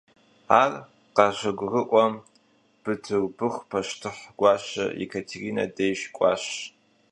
Ар 0.61 0.73
къащыгурыӀуэм, 1.15 2.13
Бытырбыху 2.83 3.67
пащтыхь 3.69 4.23
гуащэ 4.39 4.85
Екатеринэ 5.03 5.65
деж 5.75 5.99
кӀуащ. 6.15 6.43